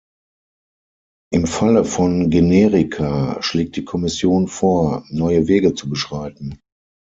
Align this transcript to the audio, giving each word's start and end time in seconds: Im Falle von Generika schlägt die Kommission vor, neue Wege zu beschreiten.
Im 1.31 1.45
Falle 1.45 1.85
von 1.85 2.31
Generika 2.31 3.37
schlägt 3.43 3.75
die 3.75 3.85
Kommission 3.85 4.47
vor, 4.47 5.05
neue 5.09 5.47
Wege 5.47 5.75
zu 5.75 5.91
beschreiten. 5.91 6.59